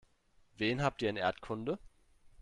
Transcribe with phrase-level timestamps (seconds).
[0.57, 1.77] Wen habt ihr in Erdkunde?